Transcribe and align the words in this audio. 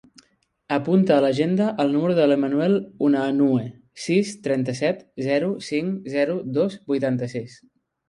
Apunta 0.77 1.11
a 1.17 1.21
l'agenda 1.25 1.67
el 1.83 1.93
número 1.97 2.15
de 2.21 2.25
l'Emanuel 2.31 2.79
Unanue: 3.11 3.69
sis, 4.09 4.35
trenta-set, 4.51 5.07
zero, 5.31 5.55
cinc, 5.71 6.05
zero, 6.19 6.43
dos, 6.61 6.85
vuitanta-sis. 6.93 7.65